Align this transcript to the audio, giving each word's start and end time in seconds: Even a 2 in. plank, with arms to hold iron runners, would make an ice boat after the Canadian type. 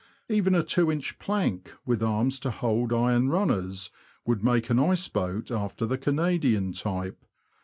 Even 0.29 0.55
a 0.55 0.63
2 0.63 0.89
in. 0.89 0.99
plank, 1.19 1.71
with 1.85 2.01
arms 2.01 2.39
to 2.39 2.49
hold 2.49 2.91
iron 2.91 3.29
runners, 3.29 3.91
would 4.25 4.43
make 4.43 4.71
an 4.71 4.79
ice 4.79 5.07
boat 5.07 5.51
after 5.51 5.85
the 5.85 5.95
Canadian 5.99 6.71
type. 6.71 7.23